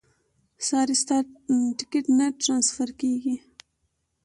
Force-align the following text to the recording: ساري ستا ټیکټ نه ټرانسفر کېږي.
ساري 0.67 0.95
ستا 1.01 1.17
ټیکټ 1.77 2.05
نه 2.17 2.25
ټرانسفر 2.41 2.89
کېږي. 2.99 3.35